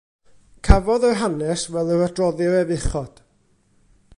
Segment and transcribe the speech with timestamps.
[0.67, 3.13] Cafodd yr hanes fel yr adroddir ef uchod.